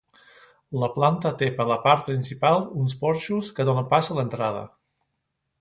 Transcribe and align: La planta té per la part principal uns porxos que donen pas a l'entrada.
La 0.83 0.87
planta 0.93 1.31
té 1.41 1.49
per 1.59 1.67
la 1.73 1.77
part 1.83 2.03
principal 2.09 2.57
uns 2.85 2.97
porxos 3.05 3.55
que 3.59 3.69
donen 3.71 3.93
pas 3.93 4.11
a 4.15 4.19
l'entrada. 4.21 4.69